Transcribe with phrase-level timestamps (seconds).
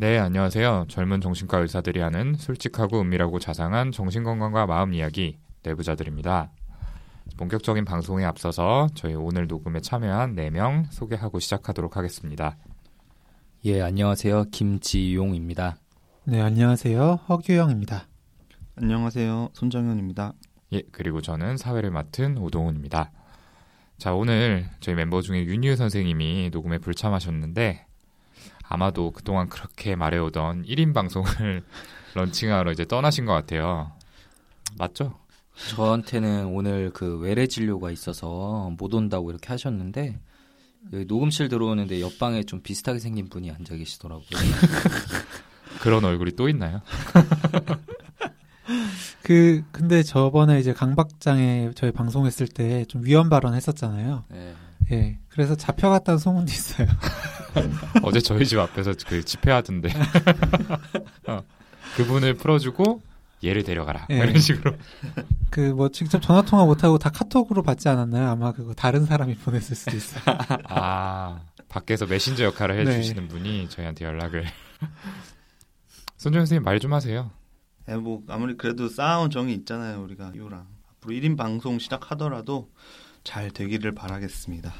[0.00, 0.86] 네, 안녕하세요.
[0.88, 6.50] 젊은 정신과 의사들이 하는 솔직하고 은밀하고 자상한 정신건강과 마음 이야기 내부자들입니다.
[7.36, 12.56] 본격적인 방송에 앞서서 저희 오늘 녹음에 참여한 4명 소개하고 시작하도록 하겠습니다.
[13.66, 14.44] 예, 안녕하세요.
[14.50, 15.76] 김지용입니다.
[16.24, 17.20] 네, 안녕하세요.
[17.28, 18.08] 허규영입니다.
[18.76, 19.50] 안녕하세요.
[19.52, 20.32] 손정현입니다.
[20.72, 23.12] 예, 그리고 저는 사회를 맡은 오동훈입니다.
[23.98, 27.89] 자, 오늘 저희 멤버 중에 윤유 선생님이 녹음에 불참하셨는데
[28.70, 31.64] 아마도 그동안 그렇게 말해오던 1인 방송을
[32.14, 33.90] 런칭하러 이제 떠나신 것 같아요.
[34.78, 35.18] 맞죠?
[35.70, 40.20] 저한테는 오늘 그 외래 진료가 있어서 못 온다고 이렇게 하셨는데
[40.92, 44.24] 여기 녹음실 들어오는데 옆방에 좀 비슷하게 생긴 분이 앉아 계시더라고요.
[45.82, 46.80] 그런 얼굴이 또 있나요?
[49.22, 54.24] 그 근데 저번에 이제 강박장애 저희 방송했을 때 좀 위험 발언 했었잖아요.
[54.28, 54.54] 네.
[54.92, 55.18] 예.
[55.28, 56.88] 그래서 잡혀갔다는 소문도 있어요.
[58.02, 59.90] 어제 저희 집 앞에서 그 집회하던데
[61.28, 61.42] 어,
[61.96, 63.02] 그분을 풀어주고
[63.42, 64.16] 얘를 데려가라 예.
[64.16, 64.74] 이런 식으로
[65.50, 68.28] 그 뭐 직접 전화 통화 못 하고 다 카톡으로 받지 않았나요?
[68.28, 70.22] 아마 그거 다른 사람이 보냈을 수도 있어요.
[70.68, 72.92] 아 밖에서 메신저 역할을 네.
[72.96, 74.44] 해주시는 분이 저희한테 연락을
[76.16, 77.30] 손정 선생님 말 좀 하세요.
[77.88, 80.02] 예, 뭐 아무리 그래도 쌓아온 정이 있잖아요.
[80.02, 80.66] 우리가 유랑
[80.98, 82.70] 앞으로 1인 방송 시작하더라도
[83.24, 84.72] 잘 되기를 바라겠습니다.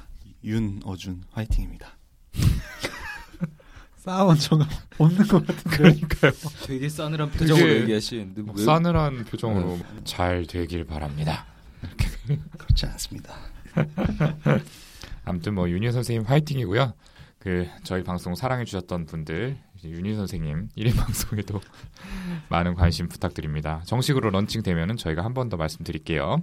[0.44, 1.96] 윤어준 화이팅입니다.
[3.96, 4.58] 싸운 적
[4.98, 5.76] 없는 것 같은데.
[5.76, 6.32] 그러니까요.
[6.66, 11.46] 되게 싸늘한 표정으로 되게 얘기하시는데 왜- 싸늘한 표정으로 잘 되길 바랍니다.
[12.56, 13.34] 그렇지 않습니다.
[15.24, 16.94] 아무튼 뭐 윤희 선생님 화이팅이고요.
[17.38, 21.60] 그 저희 방송 사랑해 주셨던 분들 윤희 선생님 1인 방송에도
[22.48, 23.82] 많은 관심 부탁드립니다.
[23.86, 26.42] 정식으로 런칭되면은 저희가 한 번 더 말씀드릴게요.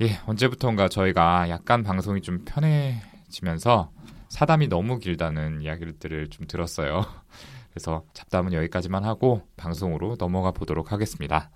[0.00, 3.90] 예, 언제부턴가 저희가 약간 방송이 좀 편해지면서
[4.28, 7.04] 사담이 너무 길다는 이야기들을 좀 들었어요.
[7.70, 11.50] 그래서 잡담은 여기까지만 하고 방송으로 넘어가 보도록 하겠습니다.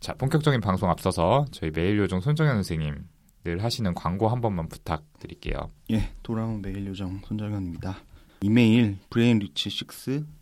[0.00, 3.06] 자, 본격적인 방송 앞서서 저희 매일 요정 손정현 선생님
[3.44, 5.70] 늘 하시는 광고 한 번만 부탁드릴게요.
[5.90, 7.96] 예, 돌아온 메일 요정 손정현입니다.
[8.42, 10.37] 이메일 brainrich6 at gmail.com brain rich 6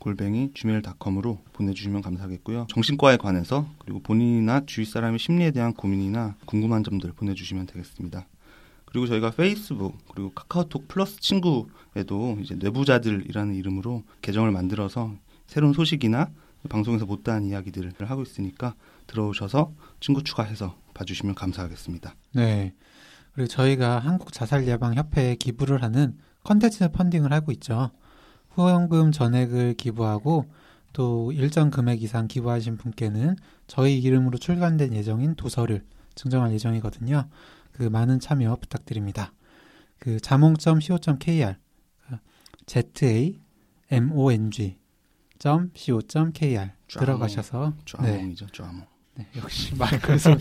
[0.00, 2.66] 골뱅이 gmail.com으로 보내주시면 감사하겠고요.
[2.70, 8.26] 정신과에 관해서 그리고 본인이나 주위 사람의 심리에 대한 고민이나 궁금한 점들 보내주시면 되겠습니다.
[8.86, 15.14] 그리고 저희가 페이스북 그리고 카카오톡 플러스 친구에도 이제 뇌부자들이라는 이름으로 계정을 만들어서
[15.46, 16.30] 새로운 소식이나
[16.68, 18.74] 방송에서 못다한 이야기들을 하고 있으니까
[19.06, 22.14] 들어오셔서 친구 추가해서 봐주시면 감사하겠습니다.
[22.32, 22.72] 네.
[23.34, 27.90] 그리고 저희가 한국 자살 예방 협회에 기부를 하는 컨텐츠 펀딩을 하고 있죠.
[28.50, 30.46] 후원금 전액을 기부하고
[30.92, 33.36] 또 일정 금액 이상 기부하신 분께는
[33.66, 35.84] 저희 이름으로 출간된 예정인 도서를
[36.14, 37.28] 증정할 예정이거든요.
[37.72, 39.32] 그 많은 참여 부탁드립니다.
[39.98, 41.56] 그 자몽.co.kr
[42.66, 43.40] z a
[43.90, 44.78] m o n g
[45.38, 48.93] .co.kr 들어가셔서 네, 쫙몽이죠, 쫙몽.
[49.16, 50.36] 네, 역시 마이크에서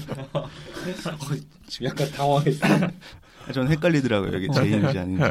[1.68, 2.90] 지금 약간 당황했어요.
[3.54, 4.34] 전 헷갈리더라고요.
[4.34, 5.24] 여기 제 이름이 아닌지.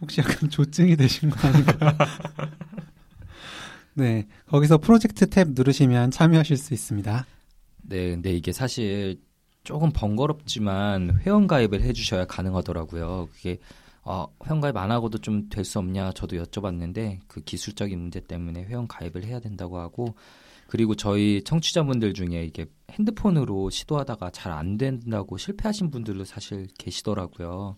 [0.00, 1.96] 혹시 약간 조증이 되신 거 아닌가?
[3.94, 7.26] 네, 거기서 프로젝트 탭 누르시면 참여하실 수 있습니다.
[7.82, 9.20] 네, 근데 이게 사실
[9.64, 13.28] 조금 번거롭지만 회원 가입을 해주셔야 가능하더라고요.
[13.34, 13.58] 그게
[14.02, 18.64] 어, 회원 가입 안 하고도 좀 될 수 없냐 저도 여쭤봤는데 그 기술적인 문제 때문에
[18.64, 20.14] 회원 가입을 해야 된다고 하고
[20.70, 27.76] 그리고 저희 청취자분들 중에 이게 핸드폰으로 시도하다가 잘 안 된다고 실패하신 분들도 사실 계시더라고요.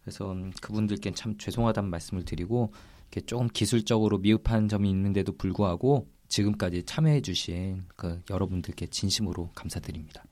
[0.00, 2.72] 그래서 음, 그분들께 참 죄송하다는 말씀을 드리고
[3.02, 10.24] 이렇게 조금 기술적으로 미흡한 점이 있는데도 불구하고 지금까지 참여해주신 그 여러분들께 진심으로 감사드립니다.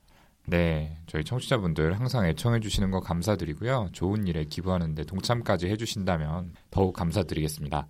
[0.47, 3.89] 네, 저희 청취자분들 항상 애청해 주시는 거 감사드리고요.
[3.93, 7.87] 좋은 일에 기부하는데 동참까지 해주신다면 더욱 감사드리겠습니다.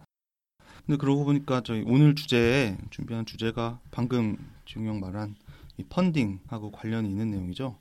[0.86, 5.36] 근데 그러고 보니까 저희 오늘 주제에 준비한 주제가 방금 지웅 형 말한
[5.78, 7.78] 이 funding하고 관련이 있는 내용이죠.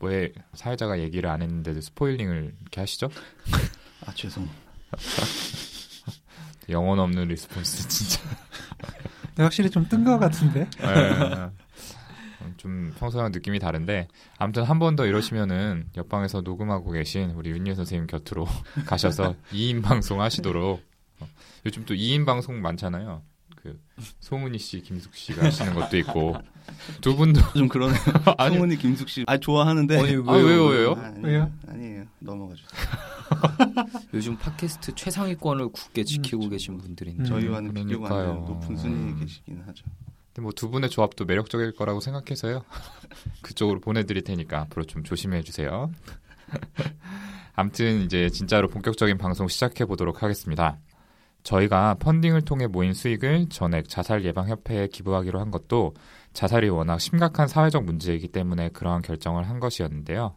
[0.00, 3.08] 왜 사회자가 얘기를 안 했는데도 spoiling을 이렇게 하시죠?
[4.06, 4.48] 아 죄송.
[6.68, 8.20] 영혼 없는 response 진짜.
[9.36, 10.68] 확실히 좀 뜬 것 같은데?
[10.82, 11.50] 예.
[12.56, 14.08] 좀 평소랑 느낌이 다른데
[14.38, 18.46] 아무튼 한 번 더 이러시면은 옆방에서 녹음하고 계신 우리 윤예 선생님 곁으로
[18.86, 20.89] 가셔서 2인 방송 하시도록 어,
[21.66, 23.22] 요즘 또 2인 방송 많잖아요.
[23.56, 23.78] 그
[24.20, 26.34] 송은희 씨, 김숙 씨가 하시는 것도 있고
[27.02, 27.98] 두 분도 좀 그러네요.
[28.38, 29.24] 아니 성훈이 김숙 씨.
[29.26, 29.98] 아 좋아하는데.
[29.98, 30.92] 아니, 아, 왜요, 왜요?
[30.92, 31.26] 아, 아니에요.
[31.26, 31.52] 왜요?
[31.68, 32.04] 아니에요.
[32.20, 32.70] 넘어가 주세요.
[34.14, 37.24] 요즘 팟캐스트 최상위권을 굳게 지키고 계신 분들인데 음.
[37.26, 38.32] 저희와는 비교가 안 그러니까요.
[38.34, 39.20] 되는 높은 순위에 음.
[39.20, 39.84] 계시긴 하죠.
[40.32, 42.64] 근데 뭐 두 분의 조합도 매력적일 거라고 생각해서요.
[43.42, 45.90] 그쪽으로 보내드릴 테니까 앞으로 좀 조심해 주세요.
[47.54, 50.78] 아무튼 이제 진짜로 본격적인 방송 시작해 보도록 하겠습니다.
[51.42, 55.94] 저희가 펀딩을 통해 모인 수익을 전액 자살 예방 협회에 기부하기로 한 것도
[56.32, 60.36] 자살이 워낙 심각한 사회적 문제이기 때문에 그러한 결정을 한 것이었는데요.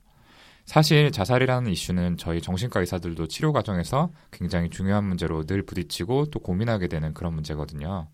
[0.66, 6.88] 사실 자살이라는 이슈는 저희 정신과 의사들도 치료 과정에서 굉장히 중요한 문제로 늘 부딪히고 또 고민하게
[6.88, 8.08] 되는 그런 문제거든요.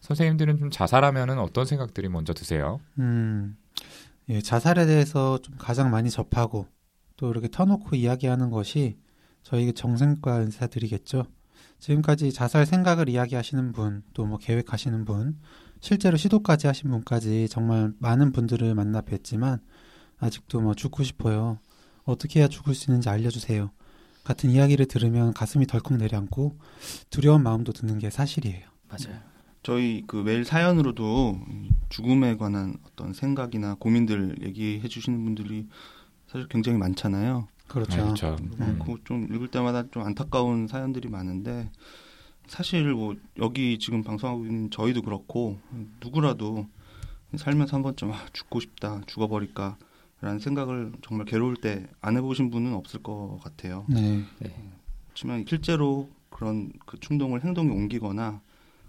[0.00, 2.80] 선생님들은 좀 자살하면은 어떤 생각들이 먼저 드세요?
[2.98, 3.56] 음,
[4.30, 6.66] 예, 자살에 대해서 좀 가장 많이 접하고
[7.16, 8.98] 또 이렇게 터놓고 이야기하는 것이
[9.42, 11.24] 저희 정신과 의사들이겠죠.
[11.84, 15.38] 지금까지 자살 생각을 이야기하시는 분, 또 뭐 계획하시는 분,
[15.80, 19.60] 실제로 시도까지 하신 분까지 정말 많은 분들을 만나 뵀지만
[20.18, 21.58] 아직도 뭐 죽고 싶어요.
[22.04, 23.70] 어떻게 해야 죽을 수 있는지 알려주세요.
[24.24, 26.58] 같은 이야기를 들으면 가슴이 덜컥 내려앉고
[27.10, 28.66] 두려운 마음도 드는 게 사실이에요.
[28.88, 29.20] 맞아요.
[29.62, 31.38] 저희 그 메일 사연으로도
[31.90, 35.68] 죽음에 관한 어떤 생각이나 고민들 얘기해 주시는 분들이
[36.28, 37.46] 사실 굉장히 많잖아요.
[37.68, 37.96] 그렇죠.
[37.96, 38.36] 네, 그렇죠.
[38.60, 38.78] 음.
[38.84, 41.70] 그좀 읽을 때마다 좀 안타까운 사연들이 많은데
[42.46, 45.58] 사실 뭐 여기 지금 방송하고 있는 저희도 그렇고
[46.02, 46.66] 누구라도
[47.36, 49.76] 살면서 한 번쯤 아, 죽고 싶다 죽어버릴까
[50.20, 53.84] 라는 생각을 정말 괴로울 때 안 해보신 분은 없을 것 같아요.
[53.88, 54.24] 네.
[55.10, 58.40] 하지만 실제로 그런 그 충동을 행동에 옮기거나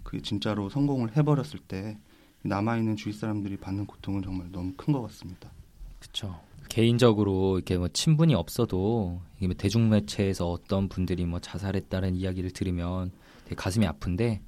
[0.02, 1.98] 그게 진짜로 성공을 해버렸을 때
[2.42, 5.50] 남아있는 주위 사람들이 받는 고통은 정말 너무 큰 것 같습니다.
[5.98, 6.40] 그렇죠.
[6.76, 13.12] 개인적으로 이렇게 뭐 친분이 없어도 이게 뭐 대중매체에서 어떤 분들이 뭐 자살했다는 이야기를 들으면
[13.44, 14.42] 되게 가슴이 아픈데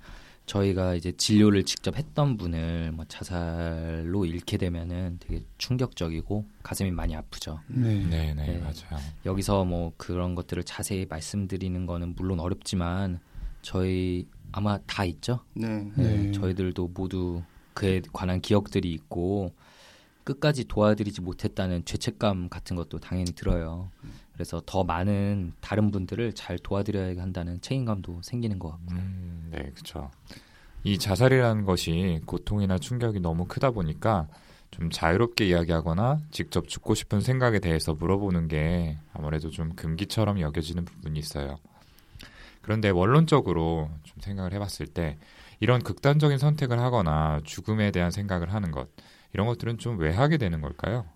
[0.45, 7.61] 저희가 이제 진료를 직접 했던 분을 뭐 자살로 잃게 되면은 되게 충격적이고 가슴이 많이 아프죠.
[7.67, 8.05] 네.
[8.05, 8.59] 네, 네, 네.
[8.59, 9.03] 맞아요.
[9.25, 13.21] 여기서 뭐 그런 것들을 자세히 말씀드리는 거는 물론 어렵지만
[13.63, 15.41] 저희 아마 다 있죠.
[15.55, 15.91] 네.
[15.97, 16.33] 네, 네.
[16.33, 17.43] 저희들도 모두
[17.73, 19.55] 그에 관한 기억들이 있고
[20.29, 23.91] 끝까지 도와드리지 못했다는 죄책감 같은 것도 당연히 들어요.
[24.35, 28.93] 그래서 더 많은 다른 분들을 잘 도와드려야 한다는 책임감도 생기는 것 같고.
[28.93, 30.11] 음, 네, 그렇죠.
[30.85, 34.29] 이 자살이라는 것이 고통이나 충격이 너무 크다 보니까
[34.71, 41.19] 좀 자유롭게 이야기하거나 직접 죽고 싶은 생각에 대해서 물어보는 게 아무래도 좀 금기처럼 여겨지는 부분이
[41.19, 41.59] 있어요.
[42.61, 45.17] 그런데 원론적으로 좀 생각을 해봤을 때
[45.59, 48.89] 이런 극단적인 선택을 하거나 죽음에 대한 생각을 하는 것
[49.33, 51.07] 이런 것들은 좀 왜 하게 되는 걸까요?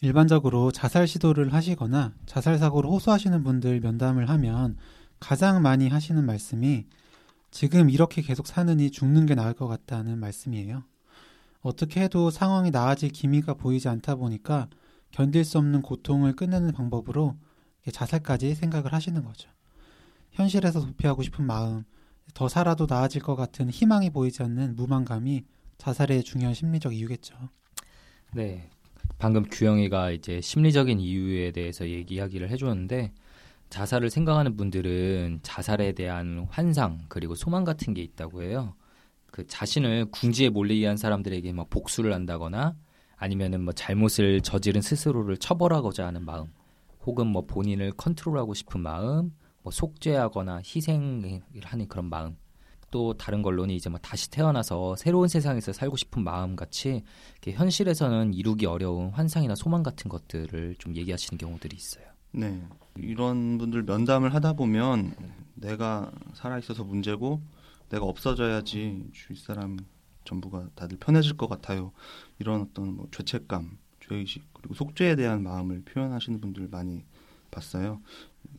[0.00, 4.76] 일반적으로 자살 시도를 하시거나 자살 사고를 호소하시는 분들 면담을 하면
[5.20, 6.86] 가장 많이 하시는 말씀이
[7.52, 10.82] 지금 이렇게 계속 사느니 죽는 게 나을 것 같다는 말씀이에요.
[11.60, 14.68] 어떻게 해도 상황이 나아질 기미가 보이지 않다 보니까
[15.12, 17.36] 견딜 수 없는 고통을 끝내는 방법으로
[17.92, 19.48] 자살까지 생각을 하시는 거죠.
[20.32, 21.84] 현실에서 도피하고 싶은 마음,
[22.34, 25.44] 더 살아도 나아질 것 같은 희망이 보이지 않는 무망감이
[25.82, 27.34] 자살의 중요한 심리적 이유겠죠.
[28.34, 28.70] 네.
[29.18, 33.12] 방금 규영이가 이제 심리적인 이유에 대해서 얘기하기를 해주었는데
[33.68, 38.76] 자살을 생각하는 분들은 자살에 대한 환상 그리고 소망 같은 게 있다고 해요.
[39.32, 42.76] 그 자신을 궁지에 몰리게 한 사람들에게 막 복수를 한다거나
[43.16, 46.52] 아니면은 뭐 잘못을 저지른 스스로를 처벌하고자 하는 마음,
[47.04, 49.32] 혹은 뭐 본인을 컨트롤하고 싶은 마음,
[49.62, 52.36] 뭐 속죄하거나 희생을 하는 그런 마음.
[52.92, 57.02] 또 다른 걸로는 이제 뭐 다시 태어나서 새로운 세상에서 살고 싶은 마음 같이
[57.44, 62.04] 현실에서는 이루기 어려운 환상이나 소망 같은 것들을 좀 얘기하시는 경우들이 있어요.
[62.30, 62.62] 네.
[62.96, 65.14] 이런 분들 면담을 하다 보면
[65.54, 67.40] 내가 살아 있어서 문제고
[67.88, 69.78] 내가 없어져야지 주위 사람
[70.24, 71.92] 전부가 다들 편해질 것 같아요.
[72.38, 77.04] 이런 어떤 뭐 죄책감, 죄의식 그리고 속죄에 대한 마음을 표현하시는 분들 많이
[77.50, 78.02] 봤어요.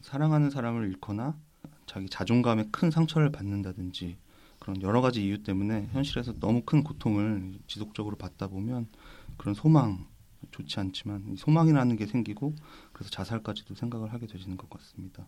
[0.01, 1.37] 사랑하는 사람을 잃거나
[1.85, 4.17] 자기 자존감에 큰 상처를 받는다든지
[4.63, 8.87] 그런 여러 가지 이유 때문에 현실에서 너무 큰 고통을 지속적으로 받다 보면
[9.35, 10.07] 그런 소망
[10.51, 12.55] 좋지 않지만 이 소망이라는 게 생기고
[12.93, 15.27] 그래서 자살까지도 생각을 하게 되시는 것 같습니다.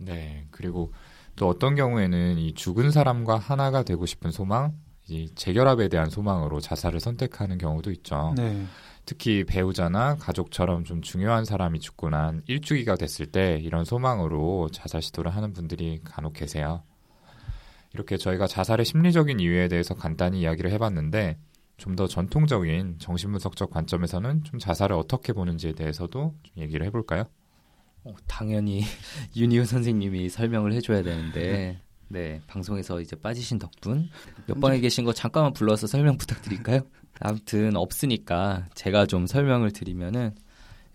[0.00, 0.92] 네, 그리고
[1.34, 4.76] 또 어떤 경우에는 이 죽은 사람과 하나가 되고 싶은 소망,
[5.08, 8.34] 이 재결합에 대한 소망으로 자살을 선택하는 경우도 있죠.
[8.36, 8.66] 네.
[9.06, 15.34] 특히 배우자나 가족처럼 좀 중요한 사람이 죽고 난 일주기가 됐을 때 이런 소망으로 자살 시도를
[15.34, 16.82] 하는 분들이 간혹 계세요.
[17.94, 21.38] 이렇게 저희가 자살의 심리적인 이유에 대해서 간단히 이야기를 해봤는데
[21.76, 27.24] 좀 더 전통적인 정신분석적 관점에서는 좀 자살을 어떻게 보는지에 대해서도 좀 얘기를 해볼까요?
[28.04, 28.82] 어, 당연히
[29.36, 34.08] 윤희우 선생님이 설명을 해줘야 되는데 네 방송에서 이제 빠지신 덕분
[34.48, 36.80] 옆방에 계신 거 잠깐만 불러서 설명 부탁드릴까요?
[37.20, 40.34] 아무튼 없으니까 제가 좀 설명을 드리면은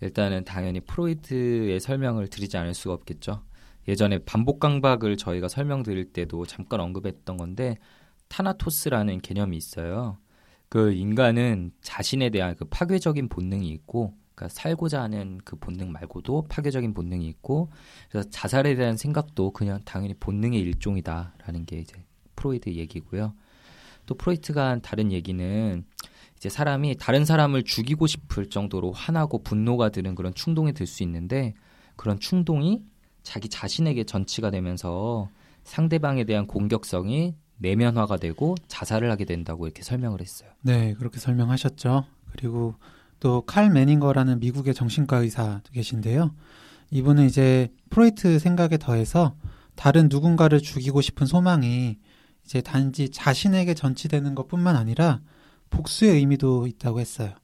[0.00, 3.42] 일단은 당연히 프로이트의 설명을 드리지 않을 수가 없겠죠.
[3.88, 7.76] 예전에 반복 강박을 저희가 설명드릴 때도 잠깐 언급했던 건데
[8.28, 10.18] 타나토스라는 개념이 있어요.
[10.68, 16.94] 그 인간은 자신에 대한 그 파괴적인 본능이 있고 그러니까 살고자 하는 그 본능 말고도 파괴적인
[16.94, 17.70] 본능이 있고
[18.08, 22.04] 그래서 자살에 대한 생각도 그냥 당연히 본능의 일종이다라는 게 이제
[22.36, 23.34] 프로이드 얘기고요.
[24.06, 25.84] 또 프로이트가 한 다른 얘기는
[26.36, 31.54] 이제 사람이 다른 사람을 죽이고 싶을 정도로 화나고 분노가 드는 그런 충동이 들 수 있는데
[31.96, 32.82] 그런 충동이
[33.30, 35.28] 자기 자신에게 전치가 되면서
[35.62, 40.50] 상대방에 대한 공격성이 내면화가 되고 자살을 하게 된다고 이렇게 설명을 했어요.
[40.62, 42.06] 네, 그렇게 설명하셨죠.
[42.32, 42.74] 그리고
[43.20, 46.34] 또 칼 매닝거라는 미국의 정신과 의사 계신데요.
[46.90, 49.36] 이분은 이제 프로이트 생각에 더해서
[49.76, 51.98] 다른 누군가를 죽이고 싶은 소망이
[52.44, 55.20] 이제 단지 자신에게 전치되는 것뿐만 아니라
[55.70, 57.34] 복수의 의미도 있다고 했어요.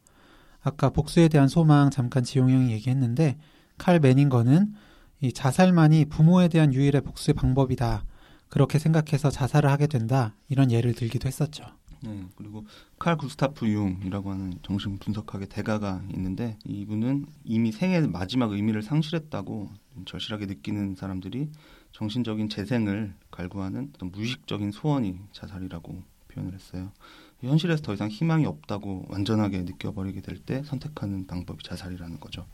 [0.63, 3.37] 아까 복수에 대한 소망 잠깐 지용 형이 얘기했는데
[3.79, 4.75] 칼 매닝거는
[5.21, 8.05] 이 자살만이 부모에 대한 유일의 복수의 방법이다.
[8.49, 10.35] 그렇게 생각해서 자살을 하게 된다.
[10.49, 11.65] 이런 예를 들기도 했었죠.
[12.03, 12.65] 네, 그리고
[12.99, 19.71] 칼 구스타프 융이라고 하는 정신 분석학의 대가가 있는데 이분은 이미 생의 마지막 의미를 상실했다고
[20.05, 21.51] 절실하게 느끼는 사람들이
[21.93, 26.93] 정신적인 재생을 갈구하는 어떤 무의식적인 소원이 자살이라고 표현을 했어요.
[27.41, 32.47] 현실에서 더 이상 희망이 없다고 완전하게 느껴버리게 될 때 선택하는 방법이 자살이라는 거죠.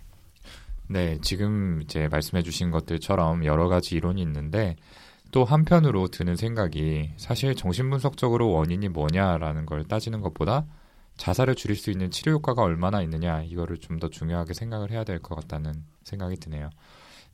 [0.92, 4.76] 네, 지금 이제 말씀해 주신 것들처럼 여러 가지 이론이 있는데
[5.30, 10.66] 또 한편으로 드는 생각이 사실 정신분석적으로 원인이 뭐냐라는 걸 따지는 것보다
[11.16, 15.18] 자살을 줄일 수 있는 치료 효과가 얼마나 있느냐 이거를 좀 더 중요하게 생각을 해야 될
[15.20, 15.72] 것 같다는
[16.04, 16.68] 생각이 드네요.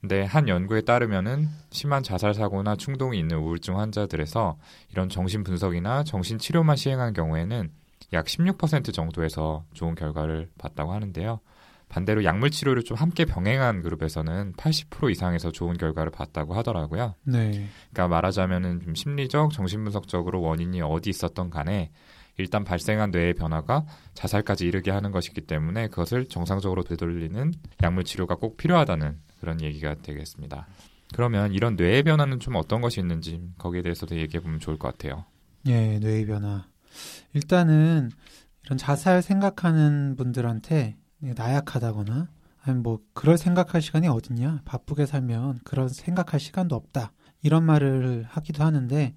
[0.00, 4.56] 근데 한 연구에 따르면은 심한 자살 사고나 충동이 있는 우울증 환자들에서
[4.92, 7.72] 이런 정신 분석이나 정신 치료만 시행한 경우에는
[8.12, 11.40] 약 16% 정도에서 좋은 결과를 봤다고 하는데요.
[11.88, 17.14] 반대로 약물 치료를 좀 함께 병행한 그룹에서는 80% 이상에서 좋은 결과를 봤다고 하더라고요.
[17.24, 17.66] 네.
[17.90, 21.90] 그러니까 말하자면은 좀 심리적, 정신분석적으로 원인이 어디 있었던 간에
[22.36, 27.52] 일단 발생한 뇌의 변화가 자살까지 이르게 하는 것이기 때문에 그것을 정상적으로 되돌리는
[27.82, 30.66] 약물 치료가 꼭 필요하다는 그런 얘기가 되겠습니다.
[31.14, 35.24] 그러면 이런 뇌의 변화는 좀 어떤 것이 있는지 거기에 대해서도 얘기해 보면 좋을 것 같아요.
[35.66, 36.66] 예, 뇌의 변화.
[37.32, 38.10] 일단은
[38.64, 42.28] 이런 자살 생각하는 분들한테 나약하다거나
[42.62, 48.64] 아니면 뭐 그럴 생각할 시간이 어딨냐 바쁘게 살면 그런 생각할 시간도 없다 이런 말을 하기도
[48.64, 49.14] 하는데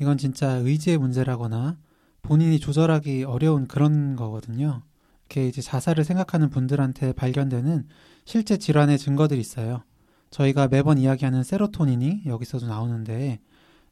[0.00, 1.78] 이건 진짜 의지의 문제라거나
[2.22, 4.82] 본인이 조절하기 어려운 그런 거거든요.
[5.26, 7.88] 이렇게 이제 자살을 생각하는 분들한테 발견되는
[8.24, 9.82] 실제 질환의 증거들이 있어요.
[10.30, 13.40] 저희가 매번 이야기하는 세로토닌이 여기서도 나오는데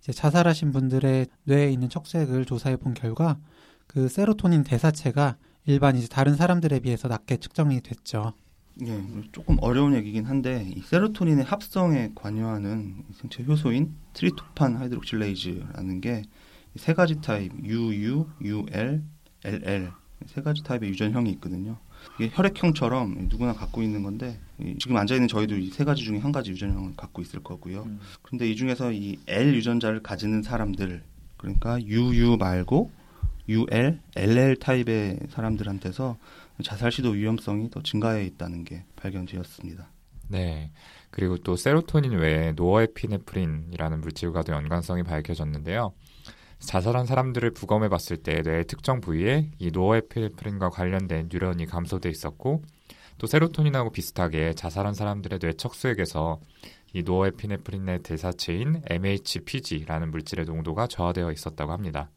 [0.00, 3.38] 이제 자살하신 분들의 뇌에 있는 척수액을 조사해 본 결과
[3.86, 5.36] 그 세로토닌 대사체가
[5.66, 8.32] 일반 이제 다른 사람들에 비해서 낮게 측정이 됐죠.
[8.86, 9.02] 예,
[9.32, 16.22] 조금 어려운 얘기긴 한데 이 세로토닌의 합성에 관여하는 생체 효소인 트립토판 hydroxylase라는 게
[16.76, 19.02] 세 가지 타입 UU, UL,
[19.42, 19.90] LL
[20.26, 21.78] 세 가지 타입의 유전형이 있거든요.
[22.14, 24.38] 이게 혈액형처럼 누구나 갖고 있는 건데
[24.78, 27.82] 지금 앉아 있는 저희도 이 세 가지 중에 한 가지 유전형을 갖고 있을 거고요.
[27.82, 27.98] 음.
[28.22, 31.02] 그런데 이 중에서 이 L 유전자를 가지는 사람들
[31.38, 32.92] 그러니까 UU 말고
[33.50, 36.16] UL, LL 타입의 사람들한테서
[36.62, 39.88] 자살 시도 위험성이 더 증가해 있다는 게 발견되었습니다.
[40.28, 40.70] 네.
[41.10, 45.92] 그리고 또 세로토닌 외에 노어에피네프린이라는 물질과도 연관성이 밝혀졌는데요.
[46.60, 52.62] 자살한 사람들을 부검해 봤을 때 뇌의 특정 부위에 이 노어에피네프린과 관련된 뉴런이 감소돼 있었고
[53.18, 56.38] 또 세로토닌하고 비슷하게 자살한 사람들의 뇌 척수액에서
[56.92, 62.10] 이 노어에피네프린의 대사체인 MHPG라는 물질의 농도가 저하되어 있었다고 합니다.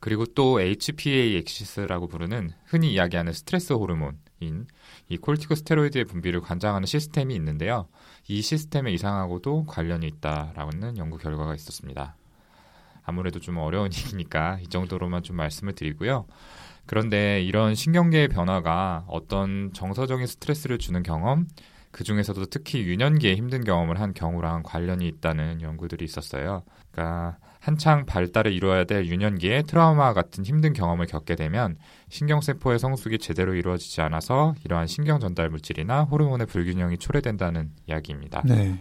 [0.00, 4.66] 그리고 또 HPA axis라고 부르는 흔히 이야기하는 스트레스 호르몬인
[5.08, 7.88] 이 corticosteroid의 분비를 관장하는 시스템이 있는데요.
[8.28, 12.16] 이 시스템의 이상하고도 관련이 있다라는 연구 결과가 있었습니다.
[13.02, 16.26] 아무래도 좀 어려운 얘기니까 이 정도로만 좀 말씀을 드리고요.
[16.86, 21.46] 그런데 이런 신경계의 변화가 어떤 정서적인 스트레스를 주는 경험,
[21.90, 26.62] 그 중에서도 특히 유년기에 힘든 경험을 한 경우랑 관련이 있다는 연구들이 있었어요.
[26.90, 31.76] 그러니까 한창 발달을 이루어야 될 유년기에 트라우마 같은 힘든 경험을 겪게 되면
[32.08, 38.42] 신경세포의 성숙이 제대로 이루어지지 않아서 이러한 신경 전달 물질이나 호르몬의 불균형이 초래된다는 이야기입니다.
[38.46, 38.80] 네.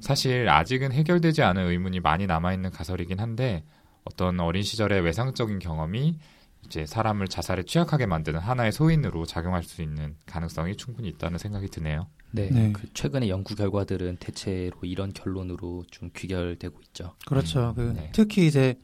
[0.00, 3.64] 사실 아직은 해결되지 않은 의문이 많이 남아있는 가설이긴 한데
[4.04, 6.18] 어떤 어린 시절의 외상적인 경험이
[6.64, 12.06] 이제 사람을 자살에 취약하게 만드는 하나의 소인으로 작용할 수 있는 가능성이 충분히 있다는 생각이 드네요.
[12.32, 12.72] 네, 네.
[12.72, 17.14] 그 최근의 연구 결과들은 대체로 이런 결론으로 좀 귀결되고 있죠.
[17.26, 17.70] 그렇죠.
[17.70, 18.10] 음, 그 네.
[18.12, 18.74] 특히 이제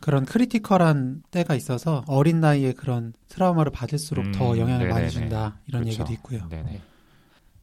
[0.00, 4.92] 그런 critical한 때가 있어서 어린 나이에 그런 트라우마를 받을수록 음, 더 영향을 네네네.
[4.92, 6.02] 많이 준다 이런 그렇죠.
[6.02, 6.48] 얘기도 있고요.
[6.48, 6.80] 네네.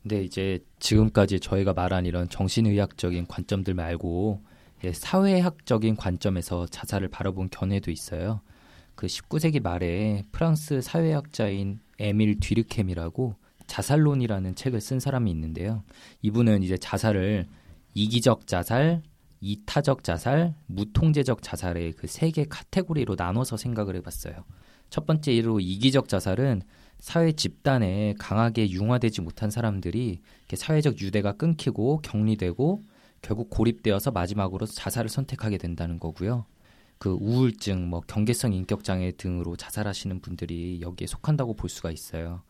[0.01, 4.41] 근데 이제 지금까지 저희가 말한 이런 정신의학적인 관점들 말고
[4.79, 8.41] 이제 사회학적인 관점에서 자살을 바라본 견해도 있어요.
[8.93, 13.35] 그 19세기 말에 프랑스 사회학자인 에밀 뒤르켐이라고
[13.67, 15.83] 자살론이라는 책을 쓴 사람이 있는데요.
[16.21, 17.47] 이분은 이제 자살을
[17.93, 19.01] 이기적 자살,
[19.41, 24.33] 이타적 자살, 무통제적 자살의 그 세 개 카테고리로 나눠서 생각을 해봤어요.
[24.89, 26.61] 첫 번째로 이기적 자살은
[26.99, 30.21] 사회 집단에 강하게 융화되지 못한 사람들이
[30.53, 32.83] 사회적 유대가 끊기고 격리되고
[33.21, 36.45] 결국 고립되어서 마지막으로 자살을 선택하게 된다는 거고요.
[36.97, 42.43] 그 우울증, 뭐 경계성 인격 장애 등으로 자살하시는 분들이 여기에 속한다고 볼 수가 있어요.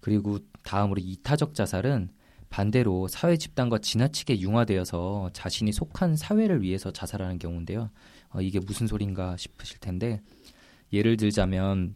[0.00, 2.10] 그리고 다음으로 이타적 자살은
[2.48, 7.90] 반대로 사회 집단과 지나치게 융화되어서 자신이 속한 사회를 위해서 자살하는 경우인데요.
[8.30, 10.20] 어, 이게 무슨 소린가 싶으실 텐데
[10.92, 11.94] 예를 들자면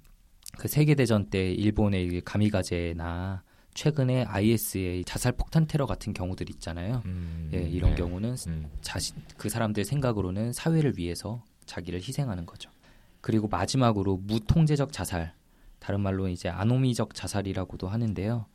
[0.56, 3.42] 그 세계 대전 때 일본의 가미가제나
[3.74, 7.02] 최근에 IS의 자살 폭탄 테러 같은 경우들 있잖아요.
[7.06, 7.96] 음, 예, 이런 네.
[7.96, 8.70] 경우는 음.
[8.80, 12.70] 자신 그 사람들 생각으로는 사회를 위해서 자기를 희생하는 거죠.
[13.20, 15.34] 그리고 마지막으로 무통제적 자살,
[15.84, 18.46] 다른 말로 이제 아노미적 자살이라고도 하는데요.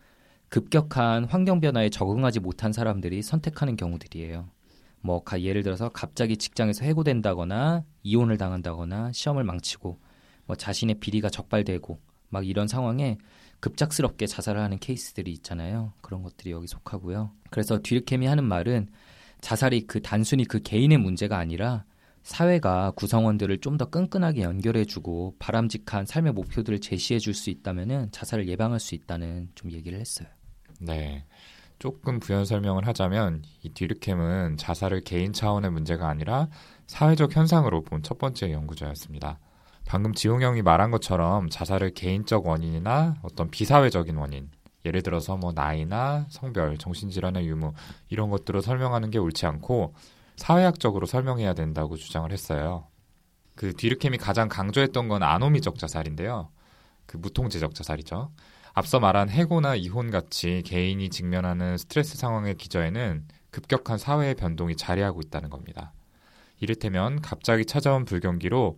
[0.49, 4.49] 급격한 환경 변화에 적응하지 못한 사람들이 선택하는 경우들이에요.
[5.01, 9.99] 뭐 예를 들어서 갑자기 직장에서 해고된다거나 이혼을 당한다거나 시험을 망치고
[10.47, 13.19] 뭐 자신의 비리가 적발되고 막 이런 상황에
[13.59, 15.93] 급작스럽게 자살을 하는 케이스들이 있잖아요.
[16.01, 17.29] 그런 것들이 여기 속하고요.
[17.51, 18.89] 그래서 뒤르케미 하는 말은
[19.39, 21.85] 자살이 그 단순히 그 개인의 문제가 아니라
[22.23, 28.93] 사회가 구성원들을 좀 더 끈끈하게 연결해주고 바람직한 삶의 목표들을 제시해줄 수 있다면은 자살을 예방할 수
[28.95, 30.27] 있다는 좀 얘기를 했어요.
[30.81, 31.25] 네.
[31.79, 36.49] 조금 부연 설명을 하자면 이 뒤르캠은 자살을 개인 차원의 문제가 아니라
[36.87, 39.39] 사회적 현상으로 본 첫 번째 연구자였습니다.
[39.87, 44.49] 방금 지용 형이 말한 것처럼 자살을 개인적 원인이나 어떤 비사회적인 원인,
[44.85, 47.73] 예를 들어서 뭐 나이나 성별, 정신질환의 유무
[48.09, 49.93] 이런 것들을 설명하는 게 옳지 않고
[50.39, 52.87] 사회학적으로 설명해야 된다고 주장을 했어요.
[53.55, 56.49] 그 뒤르캠이 가장 강조했던 건 아노미적 자살인데요.
[57.05, 58.31] 그 무통제적 자살이죠.
[58.73, 65.49] 앞서 말한 해고나 이혼 같이 개인이 직면하는 스트레스 상황의 기저에는 급격한 사회의 변동이 자리하고 있다는
[65.49, 65.91] 겁니다.
[66.61, 68.77] 이를테면 갑자기 찾아온 불경기로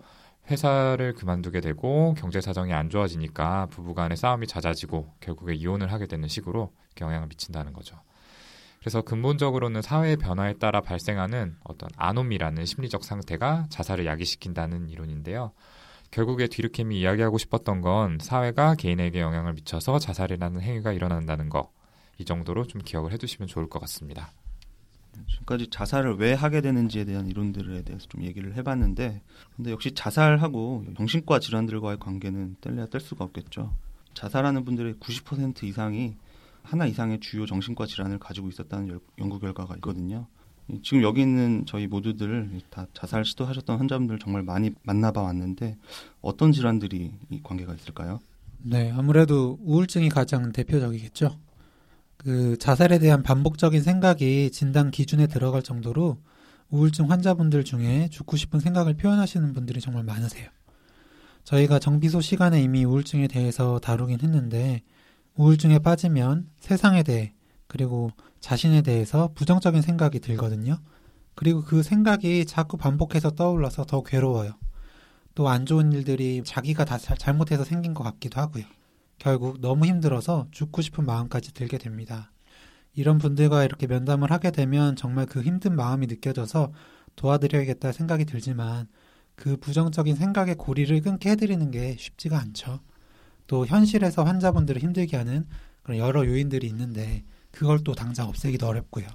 [0.49, 6.27] 회사를 그만두게 되고 경제 사정이 안 좋아지니까 부부 간의 싸움이 잦아지고 결국에 이혼을 하게 되는
[6.27, 8.01] 식으로 영향을 미친다는 거죠.
[8.81, 15.51] 그래서 근본적으로는 사회의 변화에 따라 발생하는 어떤 아노미라는 심리적 상태가 자살을 야기시킨다는 이론인데요.
[16.09, 21.71] 결국에 뒤르캠이 이야기하고 싶었던 건 사회가 개인에게 영향을 미쳐서 자살이라는 행위가 일어난다는 거.
[22.17, 24.31] 이 정도로 좀 기억을 해두시면 좋을 것 같습니다.
[25.29, 29.21] 지금까지 자살을 왜 하게 되는지에 대한 이론들에 대해서 좀 얘기를 해봤는데,
[29.55, 33.75] 근데 역시 자살하고 정신과 질환들과의 관계는 뗄래야 뗄 수가 없겠죠.
[34.15, 36.15] 자살하는 분들의 90% 이상이
[36.63, 40.27] 하나 이상의 주요 정신과 질환을 가지고 있었다는 연구 결과가 있거든요.
[40.83, 45.77] 지금 여기 있는 저희 모두들 다 자살 시도하셨던 환자분들 정말 많이 만나봐 왔는데
[46.21, 47.11] 어떤 질환들이
[47.43, 48.19] 관계가 있을까요?
[48.59, 51.37] 네, 아무래도 우울증이 가장 대표적이겠죠.
[52.17, 56.17] 그 자살에 대한 반복적인 생각이 진단 기준에 들어갈 정도로
[56.69, 60.47] 우울증 환자분들 중에 죽고 싶은 생각을 표현하시는 분들이 정말 많으세요.
[61.43, 64.83] 저희가 정비소 시간에 이미 우울증에 대해서 다루긴 했는데
[65.35, 67.33] 우울증에 빠지면 세상에 대해
[67.67, 70.77] 그리고 자신에 대해서 부정적인 생각이 들거든요.
[71.35, 74.53] 그리고 그 생각이 자꾸 반복해서 떠올라서 더 괴로워요.
[75.33, 78.65] 또 안 좋은 일들이 자기가 다 잘못해서 생긴 것 같기도 하고요.
[79.17, 82.31] 결국 너무 힘들어서 죽고 싶은 마음까지 들게 됩니다.
[82.93, 86.73] 이런 분들과 이렇게 면담을 하게 되면 정말 그 힘든 마음이 느껴져서
[87.15, 88.87] 도와드려야겠다 생각이 들지만
[89.35, 92.81] 그 부정적인 생각의 고리를 끊게 해드리는 게 쉽지가 않죠.
[93.51, 95.45] 또 현실에서 환자분들을 힘들게 하는
[95.83, 99.05] 그런 여러 요인들이 있는데 그걸 또 당장 없애기도 어렵고요.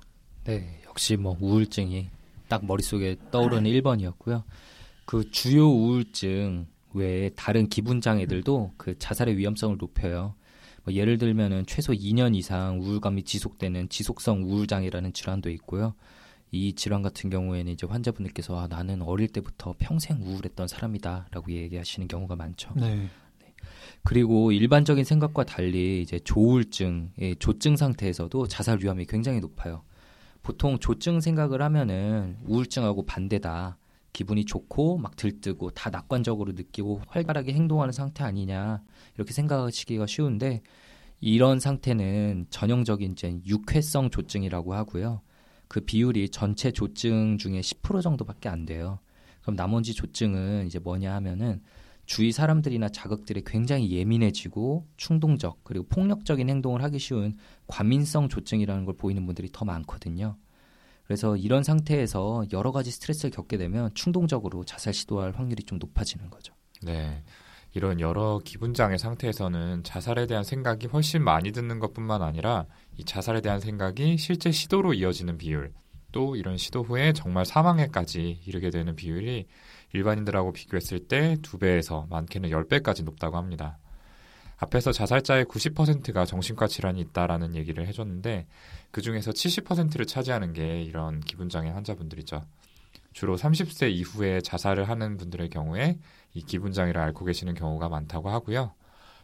[0.45, 2.11] 네, 역시 뭐 우울증이
[2.47, 4.43] 딱 머릿속에 떠오르는 1번이었고요.
[5.07, 10.35] 그 주요 우울증 외에 다른 기분 장애들도 그 자살의 위험성을 높여요.
[10.85, 15.95] 뭐 예를 들면은 최소 2년 이상 우울감이 지속되는 지속성 우울 장애라는 질환도 있고요.
[16.51, 22.37] 이 질환 같은 경우에는 이제 환자분들께서 아, 나는 어릴 때부터 평생 우울했던 사람이다라고 얘기하시는 경우가
[22.37, 22.73] 많죠.
[22.77, 23.09] 네.
[23.95, 24.01] 네.
[24.05, 29.83] 그리고 일반적인 생각과 달리 이제 조울증의 조증 상태에서도 자살 위험이 굉장히 높아요.
[30.43, 33.79] 보통 조증 생각을 하면은 우울증하고 반대다.
[34.13, 38.83] 기분이 좋고 막 들뜨고 다 낙관적으로 느끼고 활발하게 행동하는 상태 아니냐
[39.15, 40.63] 이렇게 생각하시기가 쉬운데
[41.21, 45.21] 이런 상태는 전형적인 이제 육회성 조증이라고 하고요.
[45.69, 49.01] 그 비율이 전체 조증 중에 10% 정도밖에 안 돼요.
[49.43, 51.61] 그럼 나머지 조증은 이제 뭐냐 하면은
[52.07, 59.27] 주위 사람들이나 자극들에 굉장히 예민해지고 충동적 그리고 폭력적인 행동을 하기 쉬운 과민성 조증이라는 걸 보이는
[59.27, 60.37] 분들이 더 많거든요.
[61.05, 66.55] 그래서 이런 상태에서 여러 가지 스트레스를 겪게 되면 충동적으로 자살 시도할 확률이 좀 높아지는 거죠.
[66.83, 67.23] 네.
[67.75, 72.67] 이런 여러 기분 장애 상태에서는 자살에 대한 생각이 훨씬 많이 드는 것뿐만 아니라
[72.97, 75.73] 이 자살에 대한 생각이 실제 시도로 이어지는 비율,
[76.17, 79.47] 또 이런 시도 후에 정말 사망에까지 이르게 되는 비율이
[79.93, 83.77] 일반인들하고 비교했을 때 두 배에서 많게는 열 배까지 높다고 합니다.
[84.57, 88.47] 앞에서 자살자의 90%가 정신과 질환이 있다라는 얘기를 해줬는데
[88.93, 92.41] 그 중에서 70%를 차지하는 게 이런 기분장애 환자분들이죠.
[93.13, 95.99] 주로 30세 이후에 자살을 하는 분들의 경우에
[96.33, 98.73] 이 기분장애를 앓고 계시는 경우가 많다고 하고요.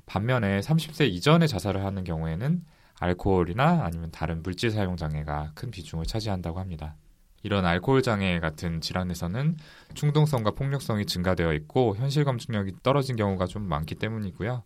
[0.05, 2.63] 반면에 30세 이전에 자살을 하는 경우에는
[3.03, 6.95] 알코올이나 아니면 다른 물질 사용 장애가 큰 비중을 차지한다고 합니다.
[7.43, 9.57] 이런 알코올 장애 같은 질환에서는
[9.95, 14.63] 충동성과 폭력성이 증가되어 있고 현실 검증력이 떨어진 경우가 좀 많기 때문이고요.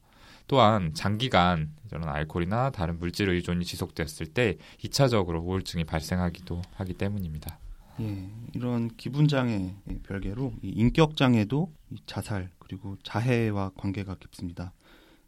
[0.48, 7.58] 또한 장기간 이런 알코올이나 다른 물질 의존이 지속됐을 때 2차적으로 우울증이 발생하기도 하기 때문입니다.
[8.00, 14.74] 예, 이런 기분 장애 별개로 이 인격 장애도 이 자살 그리고 자해와 관계가 깊습니다.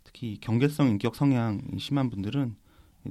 [0.05, 2.55] 특히 경계성 인격 성향이 심한 분들은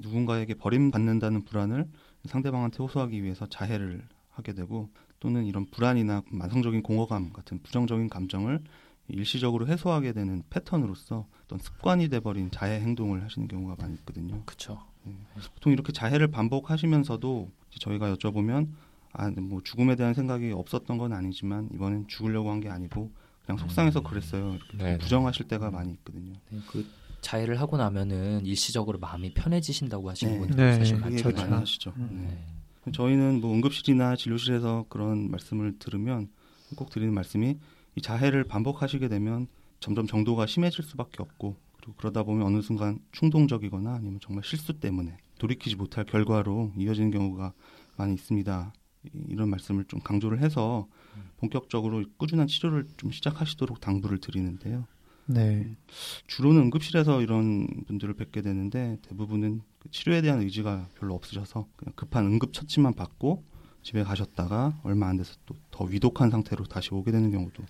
[0.01, 1.87] 누군가에게 버림받는다는 불안을
[2.25, 8.61] 상대방한테 호소하기 위해서 자해를 하게 되고 또는 이런 불안이나 만성적인 공허감 같은 부정적인 감정을
[9.09, 14.41] 일시적으로 해소하게 되는 패턴으로서 어떤 습관이 돼버린 자해 행동을 하시는 경우가 많이 있거든요.
[14.45, 14.79] 그렇죠.
[15.55, 18.67] 보통 이렇게 자해를 반복하시면서도 저희가 여쭤보면
[19.13, 23.09] 아, 뭐 죽음에 대한 생각이 없었던 건 아니지만 이번엔 죽으려고 한 게 아니고
[23.45, 24.55] 그냥 속상해서 그랬어요.
[24.55, 24.97] 이렇게 네네.
[24.97, 26.33] 부정하실 때가 많이 있거든요.
[26.49, 26.85] 네, 그
[27.27, 30.39] 자해를 하고 나면은 일시적으로 마음이 편해지신다고 하시는 네.
[30.39, 31.29] 분들 네, 사실 그 많죠.
[31.31, 31.93] 많이 하시죠.
[31.97, 32.09] 음.
[32.21, 32.45] 네.
[32.85, 32.91] 네.
[32.93, 36.29] 저희는 뭐 응급실이나 진료실에서 그런 말씀을 들으면
[36.77, 37.57] 꼭 드리는 말씀이
[37.97, 39.47] 이 자해를 반복하시게 되면
[39.81, 45.17] 점점 정도가 심해질 수밖에 없고 그리고 그러다 보면 어느 순간 충동적이거나 아니면 정말 실수 때문에
[45.37, 47.51] 돌이키지 못할 결과로 이어지는 경우가
[47.97, 48.71] 많이 있습니다.
[49.03, 50.87] 이- 이런 말씀을 좀 강조를 해서
[51.37, 54.85] 본격적으로 꾸준한 치료를 좀 시작하시도록 당부를 드리는데요.
[55.27, 55.75] 네.
[56.27, 62.25] 주로는 응급실에서 이런 분들을 뵙게 되는데 대부분은 그 치료에 대한 의지가 별로 없으셔서 그냥 급한
[62.25, 63.43] 응급 처치만 받고
[63.83, 67.61] 집에 가셨다가 얼마 안 돼서 또 더 위독한 상태로 다시 오게 되는 경우도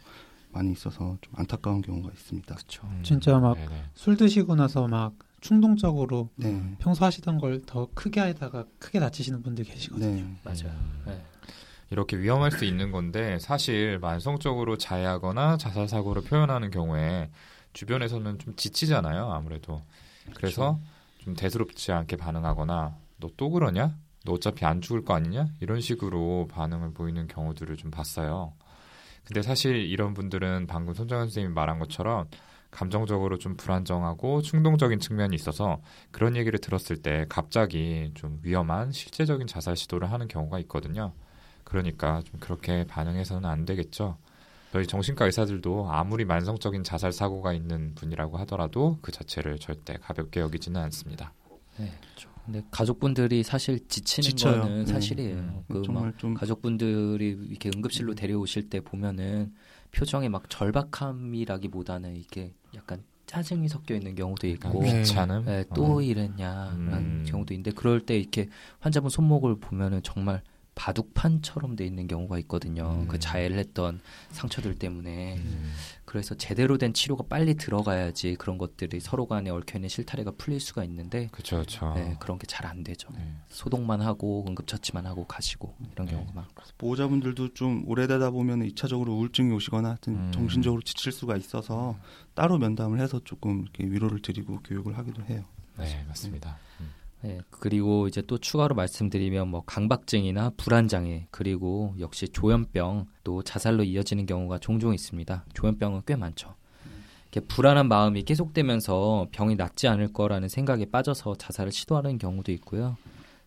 [0.54, 2.56] 많이 있어서 좀 안타까운 경우가 있습니다.
[2.56, 2.88] 그렇죠.
[2.88, 3.84] 음, 진짜 막 네네.
[3.96, 6.76] 술 드시고 나서 막 충동적으로 네.
[6.80, 10.10] 평소 하시던 걸 더 크게 하다가 크게 다치시는 분들 계시거든요.
[10.24, 10.36] 네.
[10.44, 10.74] 맞아요.
[11.06, 11.22] 네.
[11.90, 17.30] 이렇게 위험할 수 있는 건데 사실 만성적으로 자해하거나 자살 사고를 표현하는 경우에
[17.74, 19.32] 주변에서는 좀 지치잖아요.
[19.32, 19.82] 아무래도
[20.34, 20.80] 그래서
[21.20, 23.96] 좀 대수롭지 않게 반응하거나 너 또 그러냐?
[24.26, 25.48] 너 어차피 안 죽을 거 아니냐?
[25.62, 28.54] 이런 식으로 반응을 보이는 경우들을 좀 봤어요.
[29.26, 32.28] 근데 사실 이런 분들은 방금 손정현 선생님이 말한 것처럼
[32.72, 39.76] 감정적으로 좀 불안정하고 충동적인 측면이 있어서 그런 얘기를 들었을 때 갑자기 좀 위험한 실제적인 자살
[39.78, 41.14] 시도를 하는 경우가 있거든요.
[41.68, 44.18] 그러니까 좀 그렇게 반응해서는 안 되겠죠.
[44.72, 50.80] 저희 정신과 의사들도 아무리 만성적인 자살 사고가 있는 분이라고 하더라도 그 자체를 절대 가볍게 여기지는
[50.80, 51.34] 않습니다.
[51.78, 52.30] 네, 그렇죠.
[52.46, 54.62] 근데 가족분들이 사실 지치는 지쳐요.
[54.62, 54.94] 거는 네.
[54.94, 55.64] 사실이에요.
[55.68, 59.54] 그막 정말 좀 가족분들이 이렇게 응급실로 데려오실 때 보면은
[59.92, 65.00] 표정에 막 절박함이라기보다는 이게 약간 짜증이 섞여 있는 경우도 있고 네.
[65.02, 65.44] 귀찮음.
[65.44, 66.02] 네, 또 어.
[66.02, 67.26] 이랬냐라는 음.
[67.28, 68.48] 경우도 있는데 그럴 때 이렇게
[68.80, 70.42] 환자분 손목을 보면은 정말
[70.78, 73.00] 바둑판처럼 돼 있는 경우가 있거든요.
[73.02, 73.08] 음.
[73.08, 75.74] 그 자해를 했던 상처들 때문에 음.
[76.06, 81.28] 그래서 제대로 된 치료가 빨리 들어가야지 그런 것들이 서로 간에 얽혀있는 실타래가 풀릴 수가 있는데
[81.32, 81.94] 그렇죠, 그렇죠.
[81.96, 83.10] 네, 그런 게 잘 안 되죠.
[83.14, 83.34] 네.
[83.50, 86.14] 소독만 하고 응급처치만 하고 가시고 이런 네.
[86.14, 90.32] 경우가 많고 보호자분들도 좀 오래되다 보면 2차적으로 우울증이 오시거나 하여튼 음.
[90.32, 91.98] 정신적으로 지칠 수가 있어서
[92.36, 95.44] 따로 면담을 해서 조금 이렇게 위로를 드리고 교육을 하기도 해요.
[95.78, 96.58] 네, 맞습니다.
[96.82, 96.92] 음.
[97.22, 104.26] 네, 그리고 이제 또 추가로 말씀드리면 뭐 강박증이나 불안장애 그리고 역시 조현병 또 자살로 이어지는
[104.26, 105.46] 경우가 종종 있습니다.
[105.54, 106.56] 조현병은 꽤 많죠.
[107.32, 112.96] 이렇게 불안한 마음이 계속되면서 병이 낫지 않을 거라는 생각에 빠져서 자살을 시도하는 경우도 있고요.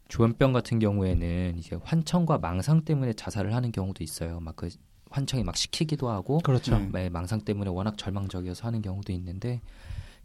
[0.08, 4.40] 조현병 같은 경우에는 이제 환청과 망상 때문에 자살을 하는 경우도 있어요.
[4.40, 4.68] 막 그
[5.10, 6.78] 환청이 막 시키기도 하고 그렇죠.
[6.78, 6.88] 네.
[6.92, 9.60] 네, 망상 때문에 워낙 절망적이어서 하는 경우도 있는데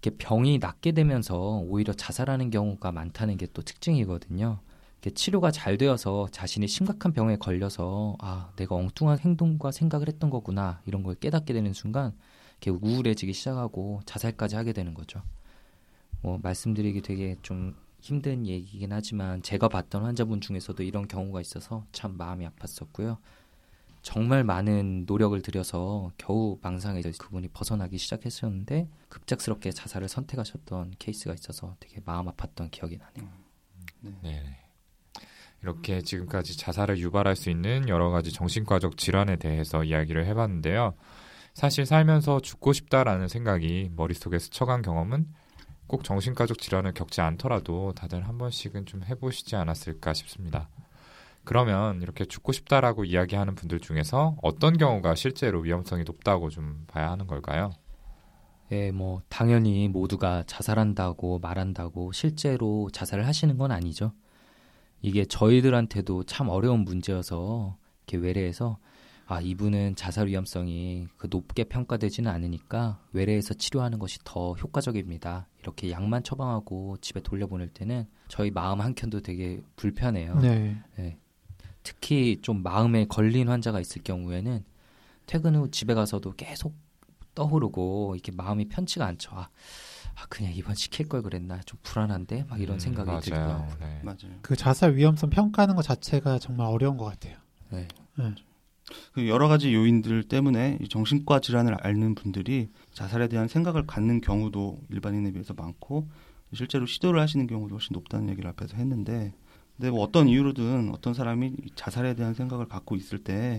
[0.02, 4.60] 이렇게 병이 낫게 되면서 오히려 자살하는 경우가 많다는 게 또 특징이거든요.
[5.14, 11.04] 치료가 잘 되어서 자신이 심각한 병에 걸려서 아 내가 엉뚱한 행동과 생각을 했던 거구나 이런
[11.04, 12.14] 걸 깨닫게 되는 순간
[12.62, 15.22] 이렇게 우울해지기 시작하고 자살까지 하게 되는 거죠.
[16.22, 22.18] 뭐 말씀드리기 되게 좀 힘든 얘기긴 하지만 제가 봤던 환자분 중에서도 이런 경우가 있어서 참
[22.18, 23.18] 마음이 아팠었고요.
[24.06, 32.00] 정말 많은 노력을 들여서 겨우 망상에서 그분이 벗어나기 시작했었는데 급작스럽게 자살을 선택하셨던 케이스가 있어서 되게
[32.06, 33.34] 마음 아팠던 기억이 나네요.
[34.22, 34.60] 네.
[35.64, 40.94] 이렇게 지금까지 자살을 유발할 수 있는 여러 가지 정신과적 질환에 대해서 이야기를 해봤는데요.
[41.56, 45.34] 사실 살면서 죽고 싶다라는 생각이 머릿속에 스쳐간 경험은
[45.88, 50.70] 꼭 정신가족 질환을 겪지 않더라도 다들 한 번씩은 좀 해보시지 않았을까 싶습니다.
[51.46, 57.28] 그러면 이렇게 죽고 싶다라고 이야기하는 분들 중에서 어떤 경우가 실제로 위험성이 높다고 좀 봐야 하는
[57.28, 57.72] 걸까요?
[58.72, 64.12] 예, 뭐 당연히 모두가 자살한다고 말한다고 실제로 자살을 하시는 건 아니죠.
[65.02, 67.78] 이게 저희들한테도 참 어려운 문제여서
[68.08, 68.80] 이렇게 외래에서
[69.28, 75.48] 아 이분은 자살 위험성이 그 높게 평가되지는 않으니까 외래에서 치료하는 것이 더 효과적입니다.
[75.62, 80.40] 이렇게 약만 처방하고 집에 돌려보낼 때는 저희 마음 한 켠도 되게 불편해요.
[80.40, 80.78] 네.
[80.98, 81.18] 네.
[81.86, 84.66] 특히 좀 마음에 걸린 환자가 있을 경우에는
[85.28, 86.76] 퇴근 후 집에 가서도 계속
[87.36, 89.32] 떠오르고 이렇게 마음이 편치가 않죠.
[89.36, 89.50] 아,
[90.16, 93.22] 아, 그냥 이번 시킬 걸 그랬나 좀 불안한데 막 이런 음, 생각이 맞아요.
[93.22, 93.68] 들고요.
[93.80, 94.02] 네.
[94.04, 94.40] 맞아요.
[94.42, 97.38] 그 자살 위험성 평가하는 것 자체가 정말 어려운 것 같아요.
[97.70, 97.88] 네.
[99.14, 104.80] 그 여러 가지 요인들 때문에 이 정신과 질환을 앓는 분들이 자살에 대한 생각을 갖는 경우도
[104.90, 106.10] 일반인에 비해서 많고
[106.54, 109.34] 실제로 시도를 하시는 경우도 훨씬 높다는 얘기를 앞에서 했는데
[109.78, 113.58] 근데 뭐 어떤 이유로든 어떤 사람이 이 자살에 대한 생각을 갖고 있을 때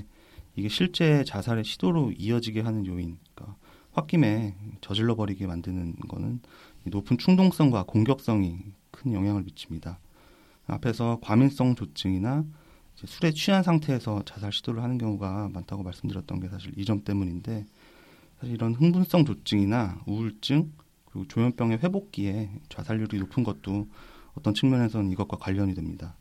[0.55, 3.57] 이게 실제 자살의 시도로 이어지게 하는 요인, 그러니까
[3.93, 6.41] 홧김에 저질러 버리게 만드는 거는
[6.87, 8.59] 이 높은 충동성과 공격성이
[8.91, 9.99] 큰 영향을 미칩니다.
[10.67, 12.45] 앞에서 과민성 조증이나
[12.95, 17.67] 술에 취한 상태에서 자살 시도를 하는 경우가 많다고 말씀드렸던 게 사실 이 점 때문인데
[18.41, 20.73] 사실 이런 흥분성 조증이나 우울증
[21.05, 23.87] 그리고 조현병의 회복기에 자살률이 높은 것도
[24.37, 26.15] 어떤 측면에서는 이것과 관련이 됩니다.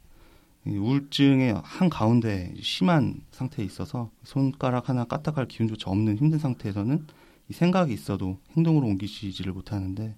[0.65, 7.05] 이 우울증의 한 가운데 심한 상태에 있어서 손가락 하나 까딱할 기운조차 없는 힘든 상태에서는
[7.49, 10.15] 이 생각이 있어도 행동으로 옮기시지를 못하는데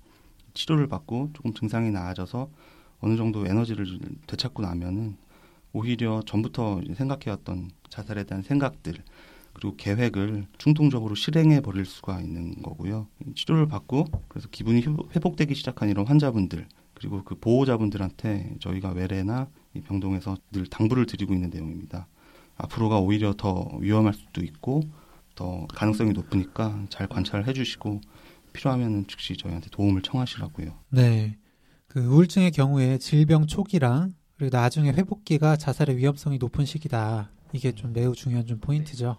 [0.53, 2.49] 치료를 받고 조금 증상이 나아져서
[3.01, 5.17] 어느 정도 에너지를 되찾고 나면은
[5.73, 8.95] 오히려 전부터 생각해왔던 자살에 대한 생각들
[9.53, 13.07] 그리고 계획을 충동적으로 실행해 버릴 수가 있는 거고요.
[13.35, 14.83] 치료를 받고 그래서 기분이
[15.15, 21.51] 회복되기 시작한 이런 환자분들 그리고 그 보호자분들한테 저희가 외래나 이 병동에서 늘 당부를 드리고 있는
[21.51, 22.07] 내용입니다.
[22.55, 24.81] 앞으로가 오히려 더 위험할 수도 있고
[25.35, 28.01] 더 가능성이 높으니까 잘 관찰해 주시고
[28.51, 30.73] 필요하면 즉시 저희한테 도움을 청하시라고요.
[30.89, 31.37] 네.
[31.87, 37.29] 그 우울증의 경우에 질병 초기랑 그리고 나중에 회복기가 자살의 위험성이 높은 시기다.
[37.53, 39.17] 이게 좀 매우 중요한 좀 포인트죠.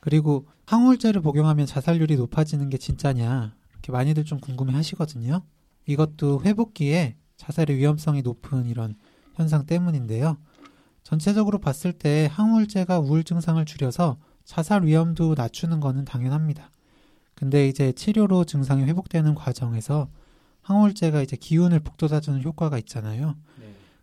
[0.00, 5.44] 그리고 항우울제를 복용하면 자살률이 높아지는 게 진짜냐 이렇게 많이들 좀 궁금해 하시거든요.
[5.88, 8.94] 이것도 회복기에 자살의 위험성이 높은 이런
[9.34, 10.36] 현상 때문인데요.
[11.02, 16.70] 전체적으로 봤을 때 항우울제가 우울 증상을 줄여서 자살 위험도 낮추는 거는 당연합니다.
[17.34, 20.08] 근데 이제 치료로 증상이 회복되는 과정에서
[20.60, 23.36] 항우울제가 이제 기운을 북돋아주는 효과가 있잖아요.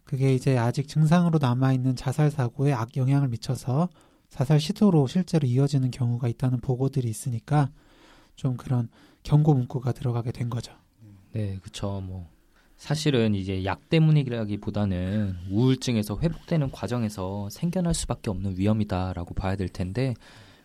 [0.05, 3.89] 그게 이제 아직 증상으로 남아있는 자살 사고에 악 영향을 미쳐서
[4.29, 7.69] 자살 시도로 실제로 이어지는 경우가 있다는 보고들이 있으니까
[8.35, 8.89] 좀 그런
[9.21, 10.73] 경고 문구가 들어가게 된 거죠.
[11.35, 12.01] 네, 그쵸.
[12.01, 12.29] 뭐
[12.77, 20.13] 사실은 이제 약 때문이라기보다는 우울증에서 회복되는 과정에서 생겨날 수밖에 없는 위험이다라고 봐야 될 텐데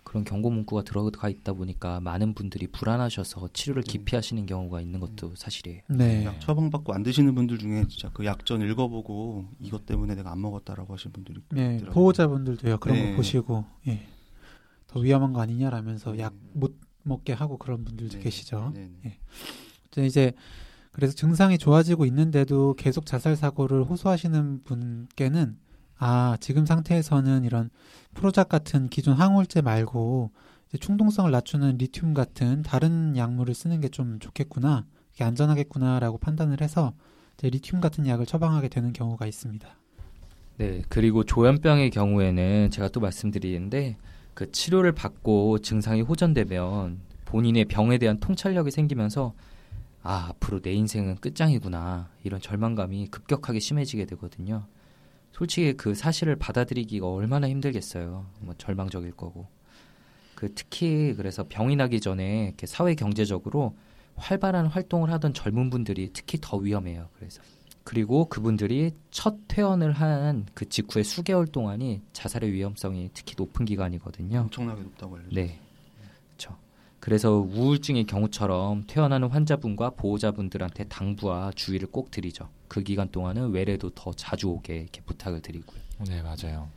[0.04, 5.82] 그런 경고 문구가 들어가 있다 보니까 많은 분들이 불안하셔서 치료를 기피하시는 경우가 있는 것도 사실이에요.
[5.88, 6.24] 네.
[6.24, 10.94] 약 처방받고 안 드시는 분들 중에 진짜 그 약전 읽어보고 이것 때문에 내가 안 먹었다라고
[10.94, 11.94] 하시는 분들이 네, 있더라고요.
[11.94, 13.10] 보호자분들도요 그런 네.
[13.10, 14.06] 거 보시고 예.
[14.86, 16.18] 더 위험한 거 아니냐라면서 음.
[16.18, 18.22] 약못 먹게 하고 그런 분들도 네.
[18.22, 18.72] 계시죠.
[18.74, 19.18] 네, 네.
[19.98, 20.32] 이제
[20.92, 25.56] 그래서 증상이 좋아지고 있는데도 계속 자살 사고를 호소하시는 분께는
[25.98, 27.70] 아 지금 상태에서는 이런
[28.14, 30.30] 프로작 같은 기존 항우울제 말고
[30.78, 36.94] 충동성을 낮추는 리튬 같은 다른 약물을 쓰는 게 좀 좋겠구나, 이게 안전하겠구나라고 판단을 해서
[37.42, 39.68] 리튬 같은 약을 처방하게 되는 경우가 있습니다.
[40.58, 43.96] 네, 그리고 조현병의 경우에는 제가 또 말씀드리는데
[44.34, 49.34] 그 치료를 받고 증상이 호전되면 본인의 병에 대한 통찰력이 생기면서
[50.02, 52.10] 아, 앞으로 내 인생은 끝장이구나.
[52.24, 54.66] 이런 절망감이 급격하게 심해지게 되거든요.
[55.32, 58.26] 솔직히 그 사실을 받아들이기가 얼마나 힘들겠어요.
[58.40, 59.46] 뭐 절망적일 거고.
[60.34, 63.76] 그 특히 그래서 병이 나기 전에 이렇게 사회 경제적으로
[64.16, 67.08] 활발한 활동을 하던 젊은 분들이 특히 더 위험해요.
[67.16, 67.42] 그래서
[67.84, 74.40] 그리고 그분들이 첫 퇴원을 한 그 직후의 수개월 동안이 자살의 위험성이 특히 높은 기간이거든요.
[74.40, 75.34] 엄청나게 높다고 알려져.
[75.34, 75.58] 네.
[77.00, 82.48] 그래서 우울증의 경우처럼 퇴원하는 환자분과 보호자분들한테 당부와 주의를 꼭 드리죠.
[82.68, 85.80] 그 기간 동안은 외래도 더 자주 오게 이렇게 부탁을 드리고요.
[86.06, 86.68] 네, 맞아요.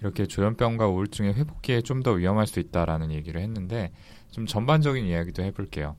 [0.00, 3.90] 이렇게 조현병과 우울증의 회복기에 좀 더 위험할 수 있다라는 얘기를 했는데
[4.30, 5.96] 좀 전반적인 이야기도 해볼게요.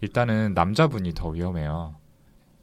[0.00, 1.94] 일단은 남자분이 더 위험해요.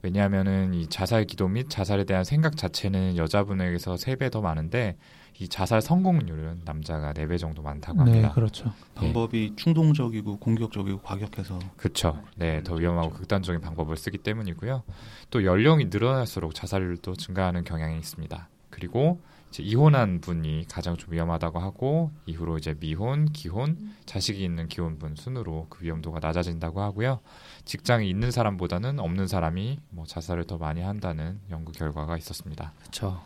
[0.01, 4.97] 왜냐하면은 이 자살 기도 및 자살에 대한 생각 자체는 여자분에게서 세 배 더 많은데
[5.39, 8.33] 이 자살 성공률은 남자가 네 배 정도 많다고 네, 합니다.
[8.33, 8.71] 그렇죠.
[8.95, 12.21] 방법이 충동적이고 공격적이고 과격해서 그렇죠.
[12.35, 14.83] 네, 더 위험하고 극단적인 방법을 쓰기 때문이고요.
[15.31, 18.47] 또 연령이 늘어날수록 자살률도 증가하는 경향이 있습니다.
[18.69, 25.15] 그리고 이제 이혼한 분이 가장 좀 위험하다고 하고 이후로 이제 미혼, 기혼, 자식이 있는 기혼분
[25.15, 27.19] 순으로 그 위험도가 낮아진다고 하고요.
[27.63, 32.73] 직장이 있는 사람보다는 없는 사람이 뭐 자살을 더 많이 한다는 연구 결과가 있었습니다.
[32.79, 33.21] 그렇죠.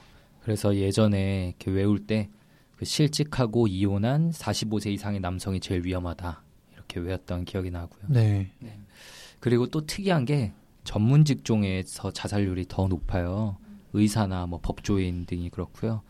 [0.47, 2.29] 그래서 예전에 이렇게 외울 때
[2.77, 8.03] 그 실직하고 이혼한 45세 이상의 남성이 제일 위험하다 이렇게 외웠던 기억이 나고요.
[8.07, 8.51] 네.
[9.39, 13.57] 그리고 또 특이한 게 전문 직종에서 자살률이 더 높아요.
[13.93, 16.03] 의사나 뭐 법조인 등이 그렇고요.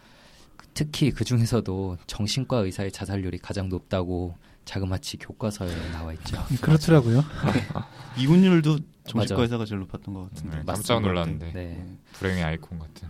[0.73, 6.37] 특히 그 중에서도 정신과 의사의 자살률이 가장 높다고 자그마치 교과서에 나와 있죠.
[6.61, 7.23] 그렇더라고요.
[8.19, 9.41] 이혼율도 정신과 맞아.
[9.41, 10.57] 의사가 제일 높았던 것 같은데.
[10.57, 10.63] 네.
[10.65, 11.97] 깜짝 놀랐는데 네.
[12.13, 13.07] 불행의 아이콘 같은.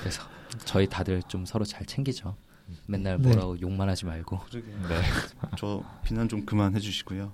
[0.00, 0.22] 그래서
[0.64, 2.36] 저희 다들 좀 서로 잘 챙기죠.
[2.86, 3.28] 맨날 네.
[3.28, 4.40] 뭐라고 욕만 하지 말고.
[4.50, 4.60] 네.
[5.58, 7.32] 저 비난 좀 그만해 주시고요.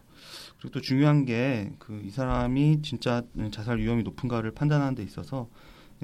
[0.59, 5.49] 그리고 또 중요한 게 그 이 사람이 진짜 자살 위험이 높은가를 판단하는 데 있어서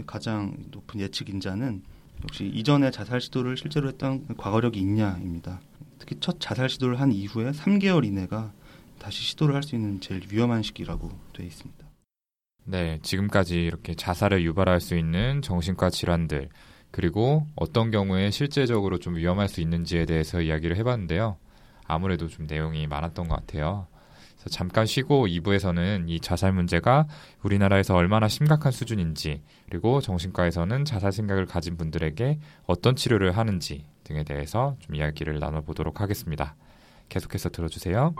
[0.06, 1.82] 가장 높은 예측 인자는
[2.24, 5.60] 역시 이전에 자살 시도를 실제로 했던 과거력이 있냐입니다.
[5.98, 8.52] 특히 첫 자살 시도를 한 이후에 3개월 이내가
[8.98, 11.86] 다시 시도를 할 수 있는 제일 위험한 시기라고 되어 있습니다.
[12.64, 16.48] 네, 지금까지 이렇게 자살을 유발할 수 있는 정신과 질환들,
[16.90, 21.36] 그리고 어떤 경우에 실제적으로 좀 위험할 수 있는지에 대해서 이야기를 해봤는데요.
[21.86, 23.86] 아무래도 좀 내용이 많았던 것 같아요.
[24.34, 27.06] 그래서 잠깐 쉬고 2부에서는 이 자살 문제가
[27.42, 34.76] 우리나라에서 얼마나 심각한 수준인지, 그리고 정신과에서는 자살 생각을 가진 분들에게 어떤 치료를 하는지 등에 대해서
[34.80, 36.54] 좀 이야기를 나눠보도록 하겠습니다.
[37.08, 38.14] 계속해서 들어주세요.